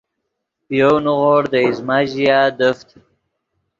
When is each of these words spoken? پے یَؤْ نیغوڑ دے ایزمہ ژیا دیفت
پے 0.65 0.73
یَؤْ 0.79 0.95
نیغوڑ 1.05 1.41
دے 1.51 1.59
ایزمہ 1.65 1.97
ژیا 2.11 2.39
دیفت 2.57 2.89